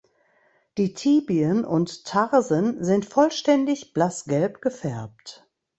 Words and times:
Die 0.79 0.95
Tibien 0.95 1.63
und 1.63 2.05
Tarsen 2.05 2.83
sind 2.83 3.05
vollständig 3.05 3.93
blassgelb 3.93 4.59
gefärbt. 4.59 5.45